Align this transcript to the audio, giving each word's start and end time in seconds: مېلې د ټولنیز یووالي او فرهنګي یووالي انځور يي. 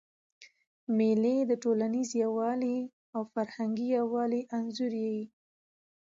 مېلې 0.97 1.37
د 1.49 1.51
ټولنیز 1.63 2.09
یووالي 2.23 2.77
او 3.15 3.21
فرهنګي 3.33 3.87
یووالي 3.99 4.41
انځور 4.57 4.93
يي. 5.05 5.21